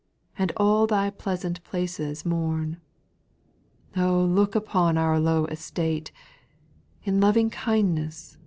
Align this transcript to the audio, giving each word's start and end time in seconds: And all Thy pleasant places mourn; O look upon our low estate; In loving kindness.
And 0.35 0.51
all 0.57 0.87
Thy 0.87 1.11
pleasant 1.11 1.63
places 1.63 2.25
mourn; 2.25 2.81
O 3.95 4.23
look 4.25 4.55
upon 4.55 4.97
our 4.97 5.19
low 5.19 5.45
estate; 5.45 6.11
In 7.03 7.21
loving 7.21 7.51
kindness. 7.51 8.39